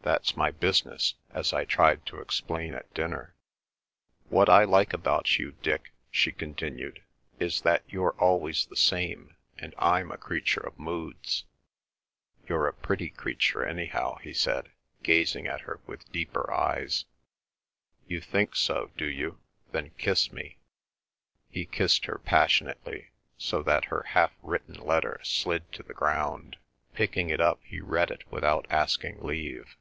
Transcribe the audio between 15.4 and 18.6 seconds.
at her with deeper eyes. "You think